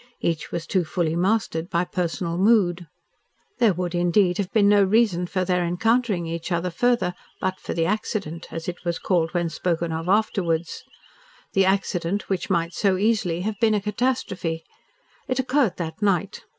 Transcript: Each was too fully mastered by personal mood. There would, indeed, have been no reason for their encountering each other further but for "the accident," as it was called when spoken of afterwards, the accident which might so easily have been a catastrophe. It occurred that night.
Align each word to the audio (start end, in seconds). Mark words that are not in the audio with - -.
Each 0.19 0.51
was 0.51 0.65
too 0.65 0.83
fully 0.83 1.15
mastered 1.15 1.69
by 1.69 1.83
personal 1.85 2.35
mood. 2.35 2.87
There 3.59 3.71
would, 3.75 3.93
indeed, 3.93 4.39
have 4.39 4.51
been 4.51 4.67
no 4.67 4.83
reason 4.83 5.27
for 5.27 5.45
their 5.45 5.63
encountering 5.63 6.25
each 6.25 6.51
other 6.51 6.71
further 6.71 7.13
but 7.39 7.59
for 7.59 7.75
"the 7.75 7.85
accident," 7.85 8.47
as 8.51 8.67
it 8.67 8.83
was 8.83 8.97
called 8.97 9.31
when 9.35 9.47
spoken 9.49 9.91
of 9.91 10.09
afterwards, 10.09 10.81
the 11.53 11.65
accident 11.65 12.29
which 12.31 12.49
might 12.49 12.73
so 12.73 12.97
easily 12.97 13.41
have 13.41 13.59
been 13.59 13.75
a 13.75 13.79
catastrophe. 13.79 14.63
It 15.27 15.37
occurred 15.37 15.77
that 15.77 16.01
night. 16.01 16.45